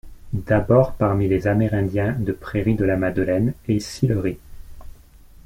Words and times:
D’abord 0.33 0.93
parmi 0.95 1.27
les 1.27 1.45
Amérindiens 1.45 2.13
de 2.17 2.31
Prairie-de-la-Madeleine 2.31 3.53
et 3.67 3.79
Sillery. 3.79 4.39